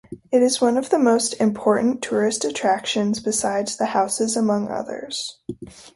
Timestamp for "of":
0.79-0.89